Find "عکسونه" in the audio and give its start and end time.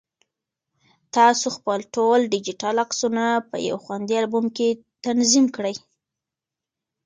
2.85-3.23